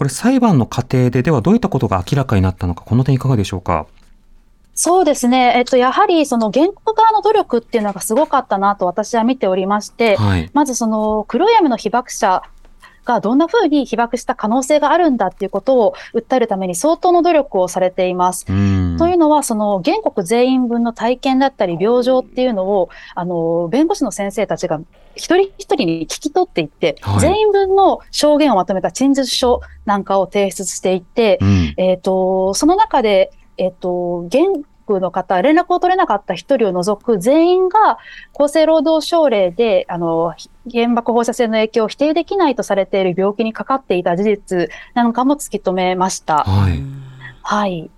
[0.00, 3.86] これ裁判の過程でではどういったことが明らかになったのか、この点いかがでしょうか？
[4.72, 5.52] そうですね。
[5.56, 10.50] えっと、やはりその原告側の努力っていうのがすごかったなと私は見ておりまして、はい。
[10.54, 12.42] まずその黒い雨の被爆者
[13.04, 18.46] がどんな風に被爆した可能性があるんだっていうことを訴えるために相当の努力をされています。
[18.46, 24.80] というのは、その原告全員分の体験だったり病状っていうのを、あの、弁護士の先生たちが
[25.14, 31.74] 一人一人に聞き取っていって、はい全員分の証言をまとめた陳述書なんかを提出していって、うん。
[31.76, 34.44] えっ、と、その中で、えっ、と、原
[34.90, 37.98] 告の方、連絡を取れなかった一人を除く全員が
[38.36, 40.34] 厚生労働省令で、あの、
[40.70, 46.44] 原爆放射線の影響を否定できないとされている病気にかかっていた事実なんかも突き止めました。
[46.44, 46.82] はい。
[47.42, 47.90] はい。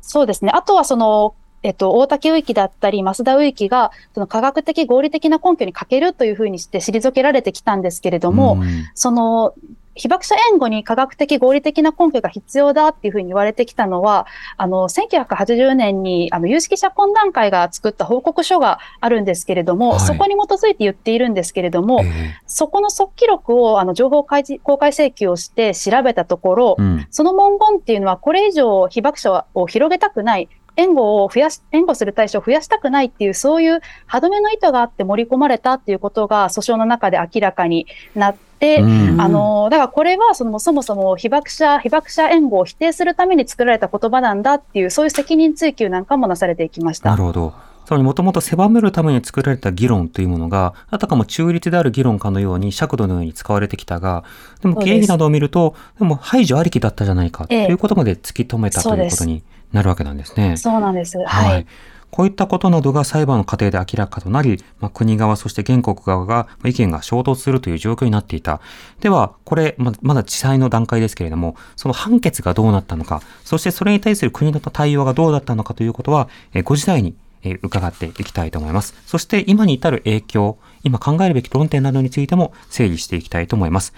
[0.00, 0.52] そうですね。
[0.54, 8.84] あとはその、えっと、大滝ウイキだったり、増田ウイキが、その科学的合理的な根拠に欠けるというふうにして退けられてきたんですけれども、うん。
[8.94, 9.54] その、
[10.00, 20.00] 被爆者援護に科学的合理的な根拠が必要だっていうふうに言われてきたのは、あの、1980年に、あの、有識者懇談会が作った報告書があるんですけれども、はい。
[20.00, 22.40] そこに基づいて言っているんですけれども、ええ。
[22.46, 27.06] そこの即記録を、あの、情報開示公開請求をして調べたところ、うん。
[27.10, 47.10] その文言っていうのは、これ以上被爆者を広げたくない、援護を増やし、援護する対象を増やしたくないっていう、そういう歯止めの意図があって盛り込まれたっていうことが、訴訟の中で明らかになって、うんあの、だからこれはその、そもそも被爆者、被爆者援護を否定するために作られた言葉なんだっていう、そういう責任追及なんかもなされていきました。
[47.10, 47.70] なるほど。
[47.90, 54.22] つまりもともと狭めるために作られた議論というものが、あたかも中立である議論かのように尺度のように使われてきたが、
[54.62, 60.56] でも経緯などを見ると、でも排除ありきだったじゃないかとええいうことまで突き止めたということになるわけなんですね。
[60.56, 61.18] そうなんです。
[61.18, 61.66] ははいい。
[62.10, 68.60] こういったことなどが裁判の過程で明らかとなり、まあ、国側そして原告側がまあ意見が衝突するという状況になっていた。
[69.00, 78.94] では、これ、ままだ地裁の段階ですけれども、その判決がどうなったのか、そしてそれに対する国の対応がどうだったのかということは、えーご時代にえー伺っていきたいと思います。
[79.06, 83.94] そして今に至る影響、今考えるべき論点などについても整理していきたいと思います。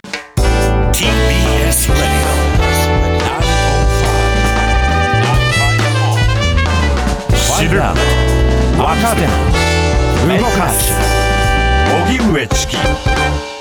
[7.62, 9.22] 知る分かる
[10.37, 10.92] 動かす
[12.09, 12.77] 荻上チキ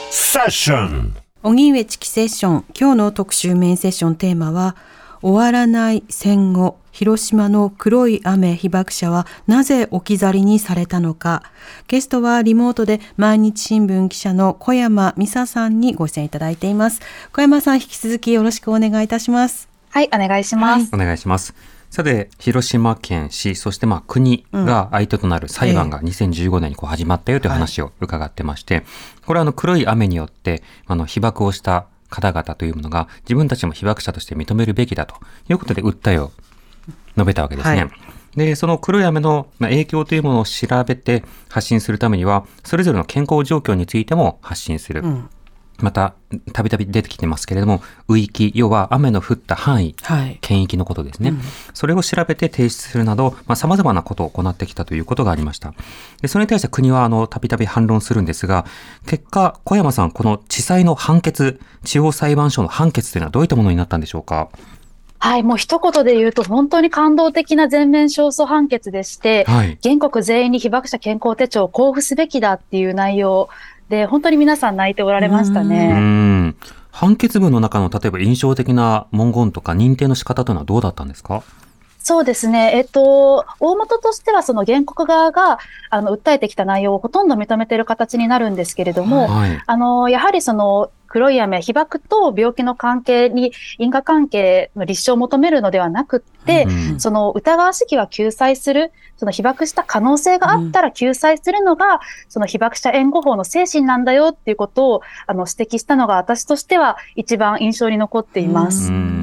[0.10, 4.76] セッション荻上チキセッション今日の特集メインセッションテーマは
[5.22, 11.44] 終わらない戦後広島の黒い雨被爆者はなぜ置き去りにされたのか。
[11.88, 17.02] ゲストはリモートで毎日新聞記者の小山美沙さんにご出演いただいています。
[17.32, 19.70] 小山さん引き続きよろしくお願いいたします。
[19.92, 20.90] はい、お願いします。
[20.92, 21.54] お願いします。
[21.92, 28.86] さて、広島県市、そしてまあ国が相手となる裁判が2015年にこう始まったよという話を伺ってまして、
[29.26, 35.16] これはあの黒い雨によってあの被爆をした方々というものが自分たちも被爆者として認めるべきだと
[35.50, 36.32] いうことで訴えを
[37.18, 37.84] 述べたわけですね。
[37.84, 37.92] はい
[38.36, 45.02] で、その黒い雨のまあ影響というものを調べて発信するためには、それぞれの健康状況についても発信する。
[45.04, 45.30] うん。
[45.80, 46.14] また、
[46.54, 50.38] たびたび出てきてますけれども、雨域、要は雨の降った範囲、はい。
[50.42, 51.34] 県域のことですね。
[51.74, 55.74] それを調べて提出するなど、まあ、様々なことを行ってきたということがありました。
[56.22, 58.66] で、それに対して国は、あの、たびたび反論するんですが、
[59.08, 64.50] 結果、小山さん、この地裁の判決、地方裁判所の判決というのはどういったものになったんでしょうか？
[65.24, 69.78] はい、もう一言で言うと本当に感動的な全面勝訴判決でして、はい。
[69.84, 73.48] 原告全員に被爆者健康手帳を交付すべきだっていう内容
[73.92, 75.92] で、本当に皆さん泣いておられましたうね。
[75.92, 76.56] ん。
[76.92, 81.44] 判決文の中の、例えば印象的な文言とか認定の仕方というのはどうだったんですか？
[82.00, 82.72] そうですね。
[82.74, 85.60] えっと、大元としてはその原告側が、
[85.92, 89.62] あの、訴えてきた内容をほとんど認めている形になるんですけれども、はい。
[89.64, 108.90] あの、やはりその、黒い雨、被爆と病気の関係に因果関係の立証を求めるのではなくって、うんその疑わしきは救済する、その被爆した可能性があったら救済するのが、その被爆者援護法の精神なんだよっていうことをあの指摘したのが私としては一番印象に残っています。
[108.90, 109.21] うん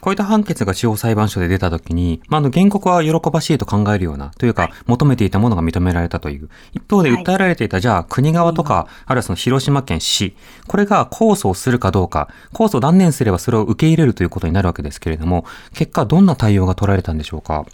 [0.00, 6.48] こういった判決が地方裁判所で出たときに、まあ、あの、原告は喜ばしいと考えるような、というか、求めていたものが認められたという。
[6.72, 7.22] 一方ではい。
[7.22, 10.34] 訴えられていた、じゃあ、国側とか、あるいはその広島県市、
[10.66, 17.66] これが控訴をするかどうか、控訴を断念すればそれを受け入れるということになるわけですけれども、結果、どんな対応が取られたんでしょうか？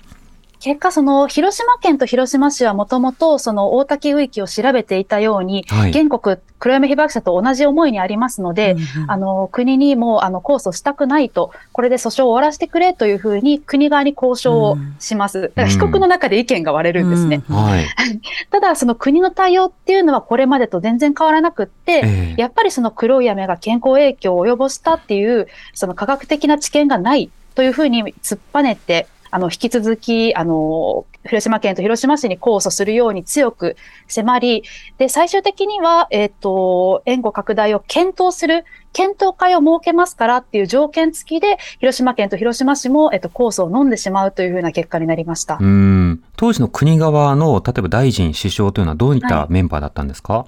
[0.60, 5.92] 結果、その広島県と広島市はもともとその大滝雨域を調べていたように、はい。
[5.92, 15.42] 原告、黒山被爆者と同じ思いにありますので、あの、国にも、あの、控訴したくないと、これで訴訟を終わらせてくれというふうに、国側に交渉をします。
[15.42, 17.42] だから被告の中で意見が割れるんですね。
[17.48, 17.84] うんはい。
[18.50, 33.76] ただ、その国の対応っていうのはこれまでと全然変わらなくって、ええやっぱりその黒い雨が健康影響を及ぼしたっていう、その科学的な知見がないというふうに突っぱねて、あの、引き続き、あの、広島県と広島市に控訴するように強く
[34.08, 34.64] 迫り、
[34.98, 45.58] で、最終的には、えっ、と、援護拡大を検討する、検討会を設けますからっていう条件付きで、広島県と広島市も、えっ、と、控訴を飲んでしまうというふうな結果になりました。
[45.60, 46.22] うん。
[46.36, 50.46] 当時の国側の、例えば大臣、首相というのはどういったはいメンバーだったんですか、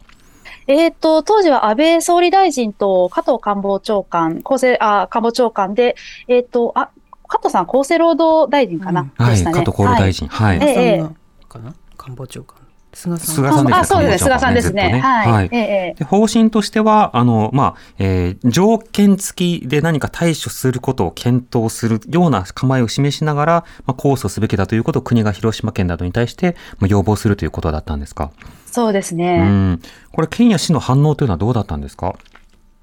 [0.68, 5.96] えっ、と、当時は安倍総理大臣と加藤官房長官、厚生、あ、官房長官で、
[6.28, 6.90] えっ、と、あ、
[7.28, 9.34] 加藤さん厚生労働大臣かな、うんはい。
[9.34, 9.54] でしたね。
[9.54, 10.26] 加藤厚労大臣。
[10.28, 10.58] はい。
[10.62, 11.06] ええ
[11.48, 12.56] かな官房長官。
[12.94, 13.34] 菅さん。
[13.34, 15.00] 菅さんですねあ、そうですね、菅さんですねね。
[15.00, 15.32] はい。
[15.32, 28.30] はいえ方針としては、あの、まあ、えー条件付きで何か対処することを検討するような構えを示しながら、まあ、控訴すべきだということを国が広島県などに対して、まあ、要望するということだったんですか？
[28.66, 29.38] そうですうね。
[29.48, 29.80] ん。
[30.12, 32.14] これ、県や市の反応というのはどうだったんですか？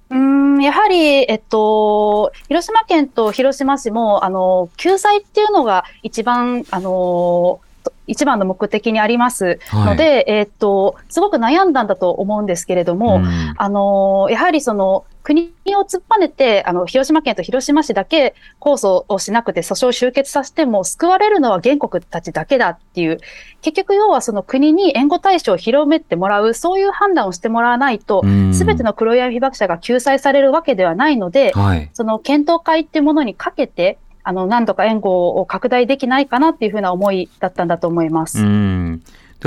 [0.10, 13.54] うーん、やはり、えっと、広島県と広島市も、あの、救済っていうのが一番、あの、と一番の目的にありますので、えっと、すごく悩んだんだと思うんですけれども、うん。
[13.58, 23.18] あの、やはりその、国を突っぱねて、あの、広島県と広島市だけ控訴をしなくて訴訟を終結させても、救われるのは原告たちだけだっていう、
[23.64, 31.90] 結局要はその国に援護対象を広めてもらう、そういう判断をしてもらわないとう、んすべての黒闇被爆者が救済されるわけではないので、はい。
[31.94, 38.40] その検討会っていうものにかけて、あの、何度か援護を拡大できないかなっていうふうな思いだったんだと思います。
[38.40, 39.02] うん。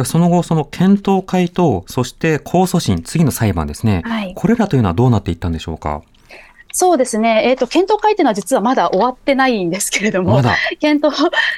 [0.04, 4.02] その後、その検討会と、そして控訴審、次の裁判ですね。
[4.04, 4.34] はい。
[4.34, 6.02] これらというのはどうなっていったんでしょうか？
[6.72, 7.44] そうですね。
[7.46, 10.54] えっ、と、検討会っていうのは実はまだ終わってないんですけれども、まだ。
[10.78, 11.12] 検討、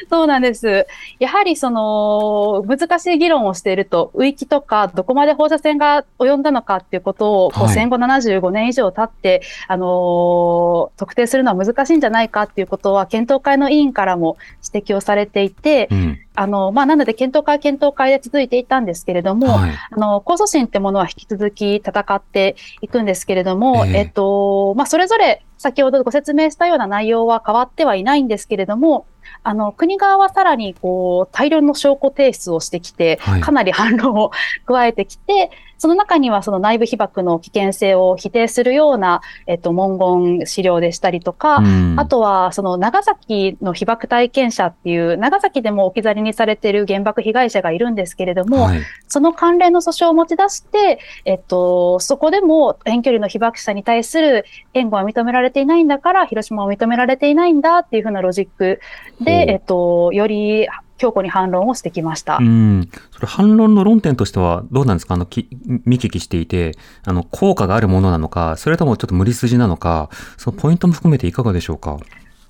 [0.09, 0.87] そうなんです。
[1.18, 14.37] やはりその、難しい議論をしていると、ウィキとか、どこまで放射線が及んだのかっていうことを、こうはい戦後75年以上経って、あのー特定するのは難しいんじゃないかっていうことは、検討会の委員からも
[14.72, 16.18] 指摘をされていて、うん。
[16.41, 19.70] あの、まあ、なので検討会、検討会で続いていたんですけれども、はい。
[19.91, 29.05] あの、控訴審ってものは引き続き戦っていくんですけれども、えええっと、まあ、それぞれ先ほどご説明したような内容は変わってはいないんですけれども、
[29.43, 33.41] あの、国側はさらに、こう、大量の証拠提出をしてきて、はい。
[33.41, 34.31] かなり反論を
[34.66, 35.51] 加えてきて、
[35.81, 41.99] その中にはその内部被爆の危険性を否定するような、えっと、文言資料でしたりとか、うん。
[41.99, 48.81] あとは、その長崎の被爆体験者っていう、長崎でも置き去りにされている原爆被害者がいるんですけれども、はい。
[49.09, 58.81] その関連の訴訟を持ち出して、えっと、そこでも遠距離の被爆者に対する援護は認められていないんだから、広島は認められていないんだっていうふうなロジック
[59.21, 60.68] で、えっと、より
[60.99, 62.39] 強固に反論をしてきました。
[62.41, 62.89] うん。
[63.11, 65.14] それ反論の論点としてはどうなんですか？
[65.14, 65.49] あの、き
[65.85, 66.73] 見聞きしていて、
[67.05, 71.99] あの、効果があるものなのか、それともちょっと無理筋なのか、そのポイントも含めていかがでしょうか？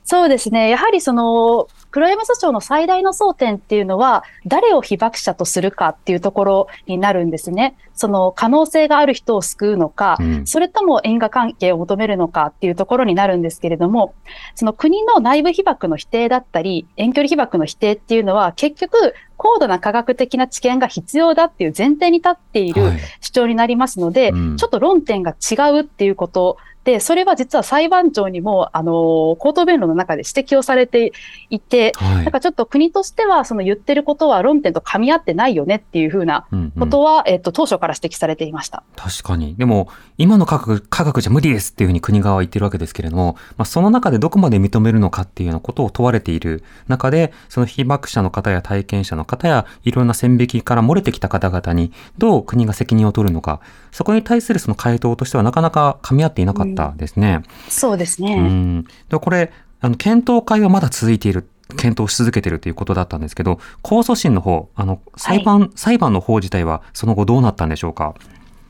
[0.05, 0.69] そうですね。
[0.69, 7.77] やはりその、黒山訴訟の最大の争点っていうのは、誰を被爆者とするかっていうところになるんですね。
[7.95, 14.15] その可能性がある人を救うのか、うんそれとも因果関係を求めるのかっていうところになるんですけれども、
[14.55, 31.13] その国の内部被爆の否定だったり、遠距離被爆の否定っていうのは、結局、高度な科学的な知見が必要だっていう前提に立っているはい主張になりますので、うんちょっと論点が違うっていうことで、それは実は裁判長にも、あの、口頭弁論の中で指摘をされて
[31.51, 38.83] いて、はいなんかちょっと国としては、その言ってることは論点と噛み合ってないよねっていうふうなうんうんことは、えっと、当初から指摘されていました。
[38.97, 39.57] 確かに。
[39.57, 53.61] でも、今の科学、科学じゃ無理ですっていうふうに国側は言ってるわけですけれども、まあ、その中でどこまで認めるのかっていうようなことを問われている中で、その被爆者の方や体験者の方や、いろんな線引きから漏れてきた方々に、どう国が責任を取るのか、
[53.93, 57.43] そこに対するその回答としてはなかなか噛み合っていなかったですね。
[57.69, 58.35] そうですね。
[58.35, 58.85] うん。
[59.09, 61.49] で、これ、あの、検討会はまだ続いている。
[61.77, 68.15] 検討し続けているということだったんですけど、控訴審の方、あの、裁判、裁判の方自体はその後どうなったんでしょうか？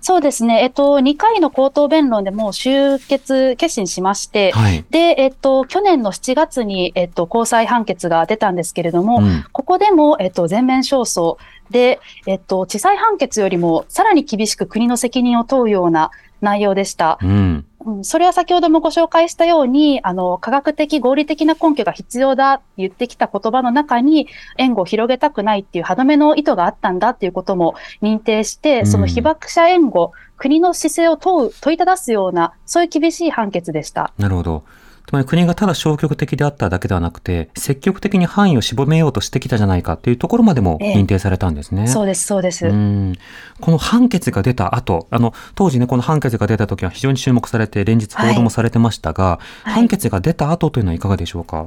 [0.01, 0.63] そうですね。
[0.63, 4.85] えっと、2回の口頭弁論でもう終結、決心しまして、はい。
[4.91, 11.37] で、えっと、去年の7月に、えっと、高裁判決が出たんですけれども、うんここでも、えっと、全面勝訴
[11.71, 17.19] で、えっと、地裁判決よりもさらに厳しく国の責任を問うような内容でした。
[17.23, 17.65] うん。
[17.85, 24.28] うん、それは先ほどもご紹介したように、あの、科学的合理的な根拠が必要だって言ってきた言葉の中に、
[24.59, 34.12] 援護を広げたくないっていう歯止めの意図があったんだっていうことも認定して、うんその被爆者援護、国の姿勢を問う、問いただすような、そういう厳しい判決でした。
[34.18, 34.64] なるほど。
[35.11, 40.95] つまり国がただ消極的であっただけではなくて、積極的に範囲を絞めようとしてきたじゃないかっていうところまでもええ。
[40.95, 41.89] 認定されたんですね。
[41.89, 42.69] そうです、そうです。
[42.69, 43.17] うん。
[43.61, 49.73] この判決が出た後、あの、当時ね、この判決が出た時は非常に注目されて、連日報道もされてましたが、はい。
[49.73, 51.67] 判決が出た後というのはいかがでしょうか？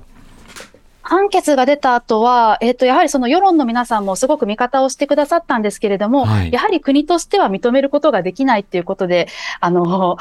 [1.01, 6.51] 判決が出た後は、えっ、と、やはりその世論の皆さんもすごく味方をしてくださったんですけれども、はい。
[6.53, 9.27] やはり国としては認めることができないっていうことで、
[9.59, 10.15] あの、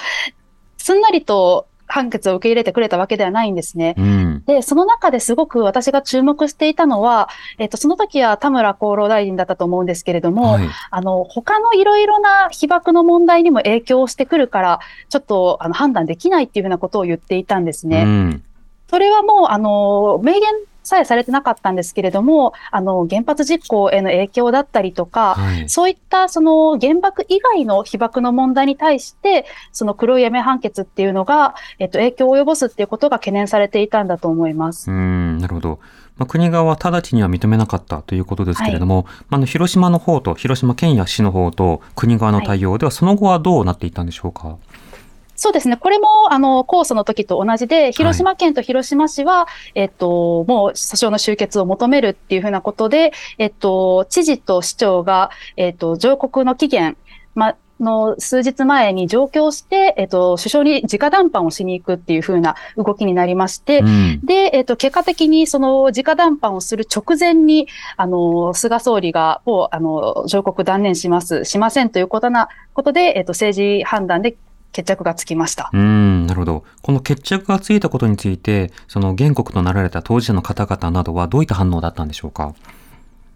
[0.76, 3.94] すんなりと判決を受け入れてくれたわけではないんですね。
[3.98, 4.42] うん。
[4.46, 7.28] で、その中ですごく私が注目していたのは、
[7.58, 10.68] えっ、と、その時は田村厚労大臣だったと思うんですけれども、はい。
[10.90, 14.80] あの、他のいろいろな被爆の問題にも影響してくるから、
[15.10, 18.04] ちょっとあの判断できないっていうふうなことを言っていたんですね。
[18.04, 18.42] うん。
[18.88, 20.40] それはもう、あの、明言
[20.82, 25.68] さえされてなかったんですけれども、あの、原発実行への影響だったりとか、はい。
[25.68, 34.90] そういったその原爆以外の被爆の問題に対して、その黒い闇判決っていうのが、えっと、影響を及ぼすっていうことが懸念されていたんだと思います。
[34.90, 35.78] うん、なるほど。
[36.18, 44.56] まあ、国側は直ちには認めなかったということですけれども、まああの広島の方と、広島県や市の方と国側の対応では、その後はどうなっていったんでしょうか？
[45.42, 45.76] そうですね。
[45.76, 56.96] これも、あの、控訴の時と同じで、広島県と広島市は、えっと、もう訴訟の終結を求めるっていうふうなことで、えっと、知事と市長が、えっと、上告の期限、
[57.34, 64.20] ま、の数日前に上京して、えっと、首相に直談判をしに行くっていうふうな動きになりまして、うん。
[64.24, 67.66] で、えっと、結果的にその直談判をする直前に、
[67.96, 74.36] あの、菅総理が、もう、あの、上告断念します、しませんということな、ことで、えっと、政治判断で
[74.72, 75.70] 決着がつきました。
[75.72, 76.64] うん、なるほど。
[76.82, 82.54] この決着がついたことについて、その原告となられた当事者の方々などはどういった反応だったんでしょうか？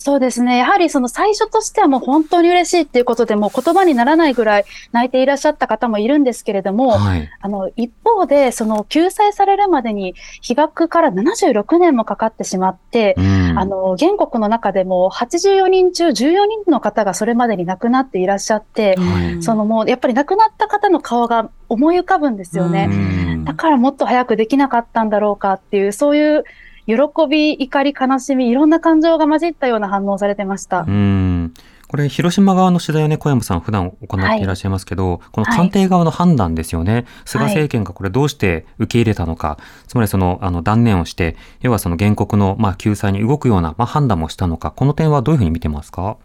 [0.07, 0.59] そうですね。
[0.59, 7.29] やはりその最初としてはもう本当に嬉しいっていうことで、もう言葉にならないぐらい泣いていらっしゃった方もいるんですけれども、はい。
[7.41, 13.59] あの、一方で、その救済されるまでに被爆から76年もかかってしまって、うん。
[13.59, 22.89] あの、原告の中でも84人中14人の方がそれまでに亡くなっていらっしゃって、はいそのもうやっぱり亡くなった方の顔が思い浮かぶんですよね。
[22.89, 26.45] うんだからもっと早くできなかったんだろうかっていう、そういう
[26.87, 26.95] 喜
[27.29, 30.85] び、怒り、悲しみ、いろんな感情が混じったような反応をされてました。
[30.87, 31.53] うん。
[31.89, 37.07] これ、広島側の取材をね、小山さん普段行っていらっしゃいますけど、この官邸側の判断ですよね。
[37.25, 46.17] 菅政権がこれどうして受け入れたのか、つまりその、あの、断念をして、要はその原告の、まあ、救済に動くような、まあ、判断もしたのか、この点はどういうふうに見てますか？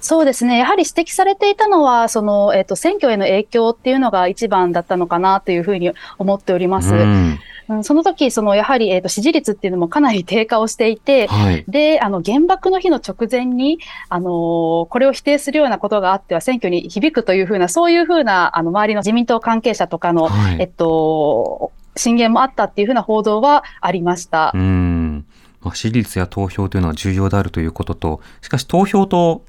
[0.00, 0.58] そうですね。
[0.58, 6.94] やはり指摘されていたのは、その、えっ、と、選挙への影響っていうのが一番だったのかなというふうに思っております。
[6.94, 7.38] うん
[7.68, 11.64] うん、その時、その、やはり、えっ、と、支持率っていうのもかなり低下をしていて、はい。
[11.68, 24.52] で、あの、原爆の日の直前に、あのーこれを否定するようなことがあっては選挙に響くというふうな、そういうふうな、あの、周りの自民党関係者とかの、はいえっと、進言もあったっていうふうな報道はありました。
[24.54, 25.24] うん。
[25.60, 29.42] まあ、支持率や投票というのは重要であるということと、しかし投票と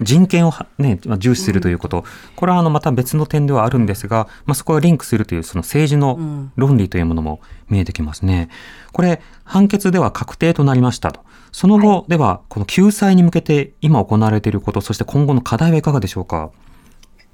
[0.00, 8.48] 人権をはね、まあ重視するということ、これはあのまた別の点ではあるんですが、まあ、そこがリンクするというその政治のうん論理というものも見えてきますね。
[8.92, 11.20] これ、判決では確定となりましたと。
[11.52, 16.50] その後では、この救済に向けて今行われていること、そして今後の課題はいかがでしょうか？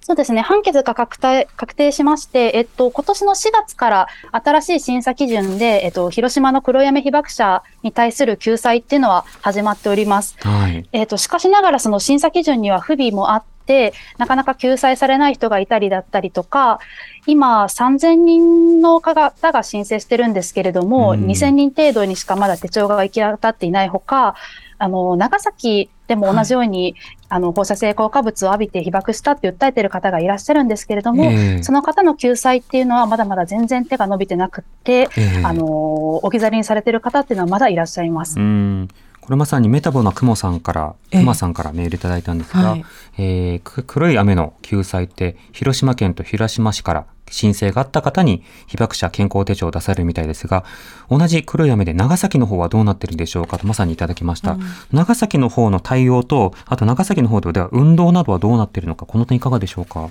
[0.04, 0.40] そうですね。
[0.40, 10.36] 判決が確定、確定しまして、えっと、今年の4月から新しい審査基準で、えっと、広島の黒闇被爆者に対する救済っていうのは始まっております。
[10.40, 10.88] はい。
[10.90, 16.80] えっ、と、しかしながらその審査基準には不備もあって、なかなか救済されない人がいたりだったりとか、
[17.26, 24.34] 今3000人の方が申請してるんですけれども、うん2000人程度にしかまだ手帳が行き渡っていないほか、
[24.82, 26.96] あの、長崎でも同じように、
[27.28, 31.62] あの、放射性効果物を浴びて被爆したって訴えてる方がいらっしゃるんですけれども、ええ。
[31.62, 35.42] その方の救済っていうのはまだまだ全然手が伸びてなくって、ええ。
[35.44, 38.40] あの、置き去りにされてる方っていうのはまだいらっしゃいます。
[38.40, 38.88] うん。
[39.20, 41.20] これまさにメタボな雲さんから、ええ。
[41.20, 42.84] 熊さんからメールいただいたんですが、はい。
[43.18, 50.64] えーく黒い雨の救済って、広島県と広島市から申請があった方に被爆者健康手帳を出されるみたいですが、
[51.10, 54.56] 同じ黒い雨で長崎の方はどうなってるんでしょうかとまさにいただきました。
[54.92, 60.10] 長崎の方の対応と、あと長崎の方では運動などはどうなっているのか、この点いかがでしょうか？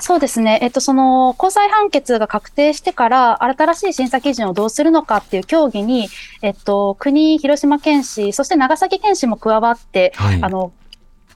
[0.00, 0.58] そうですね。
[0.62, 6.08] えっと、その、高裁判決が確定してから、新しい審査基準をどうするのかっていう協議に、
[6.42, 10.42] えっと、国、広島県市、そして長崎県市も加わって、はい。
[10.42, 10.72] あの、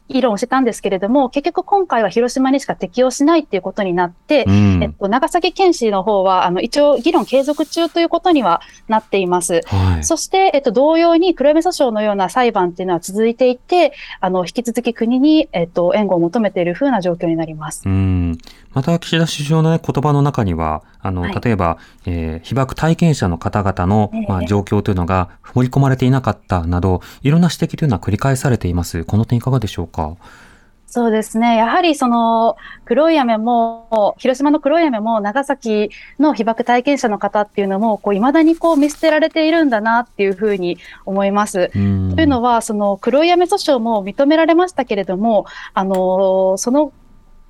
[0.09, 9.63] 議論してたんですけれども、結局今回は広島にしか適用しないっていうことになって、うんえっと、長崎県市の方は、あの、一応議論継続中ということにはなっています。
[9.67, 10.05] はい。
[10.05, 17.83] そして、えっと、同様に黒闇訴訟のような裁判っていうのは続いていて、あの、引き続き国に、えっと、援護を求めているふうな状況になります。
[17.87, 18.39] うん。
[18.77, 29.05] また、岸田首相の、ね、言葉の中には、あの、はい例えば、えー被爆体験者の方々の、ええまあ、状況というのが盛り込まれていなかったなど、いろんな指摘というのは繰り返されています。
[29.05, 30.17] この点いかがでしょうか？
[30.87, 31.57] そうですね。
[31.57, 41.71] やはりその黒い雨も、広島の黒い雨も長崎の被爆体験者の方っていうのも、こう未だにこう見捨てられているんだなっていうふうに思います。
[41.75, 42.15] うん。
[42.15, 46.93] というのは、その黒い雨訴訟も認められましたけれども、あの、その、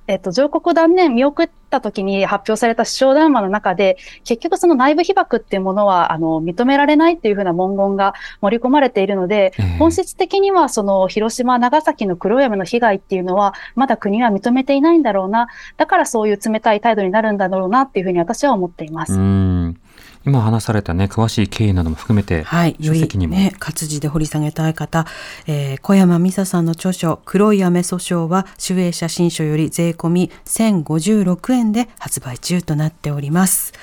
[0.07, 15.47] えっと、上告断念見送った時に発表された首相談話の中で、結局その内部被爆っていうものは、あの、認められないっていうふうな文言が盛り込まれているので、ええ本質的にはその広島、長崎の黒い雨の被害っていうのは、まだ国は認めていないんだろうな。
[15.75, 19.13] だからそういう冷たい態度になるんだろうなっていうふうに私は思っています。
[19.13, 19.79] うん。
[20.27, 23.35] 今話されたね、詳しい経緯なども含めて、はい、書籍にも。
[23.35, 25.05] ね、活字で掘り下げたい方、
[25.47, 33.73] えー小山美沙さんの著書、黒い雨訴訟は、主営写真書より税込み1056円で発売中となっております。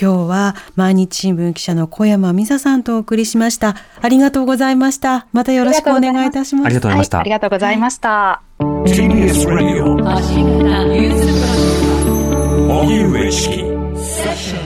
[0.00, 3.76] 今日は毎日新聞記者の小山美沙さんとお送りしました。
[4.00, 5.26] ありがとうございました。
[5.32, 6.66] またよろしくお願いいたします。
[6.66, 8.42] ありがとうございましたはい、ありがとうございました。
[8.60, 9.96] TBS Radio
[12.68, 14.65] 荻上チキ